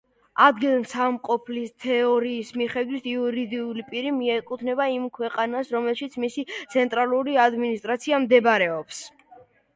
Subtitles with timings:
[0.43, 9.07] ადგილსამყოფლის თეორიის მიხედვით, იურიდიული პირი მიეკუთვნება იმ ქვეყანას, რომელშიც მისი ცენტრალური ადმინისტრაცია მდებარეობს.